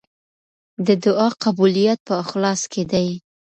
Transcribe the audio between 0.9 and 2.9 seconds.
دعا قبولیت په اخلاص کې